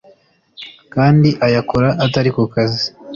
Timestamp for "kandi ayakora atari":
0.93-2.29